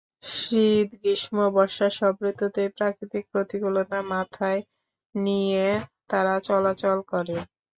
শীত, 0.33 0.89
গ্রীষ্ম, 0.95 1.37
বর্ষা—সব 1.55 2.13
ঋতুতেই 2.25 2.69
প্রাকৃতিক 2.77 3.23
প্রতিকূলতা 3.31 3.97
মাথায় 4.11 4.61
নিয়ে 5.15 5.67
তারা 6.09 6.35
চলাচল 6.47 6.97
করে। 7.11 7.37